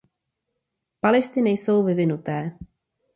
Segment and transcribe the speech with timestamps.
[1.01, 2.57] Palisty nejsou vyvinuté.